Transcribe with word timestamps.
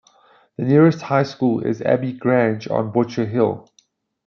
The 0.57 0.63
nearest 0.63 1.03
high 1.03 1.21
school 1.21 1.61
is 1.63 1.83
Abbey 1.83 2.11
Grange 2.11 2.67
on 2.67 2.89
Butcher 2.91 3.27
Hill. 3.27 3.69